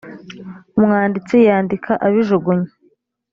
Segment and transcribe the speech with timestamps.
[0.77, 2.71] umwanditsi yandika abijugunya.